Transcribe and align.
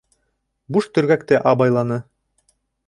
Буш 0.77 0.89
төргәкте 0.97 1.43
абайланы. 1.53 2.03